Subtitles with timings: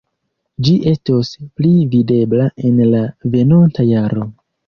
[0.67, 1.29] Ĝi estos
[1.59, 3.05] pli videbla en la
[3.35, 4.27] venonta jaro.